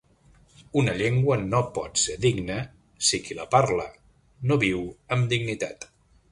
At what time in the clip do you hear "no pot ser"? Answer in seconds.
1.41-2.15